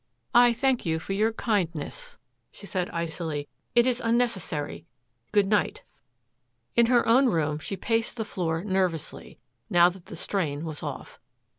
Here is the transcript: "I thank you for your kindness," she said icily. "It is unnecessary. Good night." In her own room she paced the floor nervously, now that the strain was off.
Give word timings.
"I 0.33 0.51
thank 0.51 0.83
you 0.83 0.97
for 0.97 1.13
your 1.13 1.31
kindness," 1.31 2.17
she 2.51 2.65
said 2.65 2.89
icily. 2.89 3.47
"It 3.75 3.85
is 3.85 4.01
unnecessary. 4.03 4.87
Good 5.31 5.45
night." 5.45 5.83
In 6.75 6.87
her 6.87 7.07
own 7.07 7.27
room 7.27 7.59
she 7.59 7.77
paced 7.77 8.17
the 8.17 8.25
floor 8.25 8.63
nervously, 8.63 9.37
now 9.69 9.89
that 9.89 10.07
the 10.07 10.15
strain 10.15 10.65
was 10.65 10.81
off. 10.81 11.19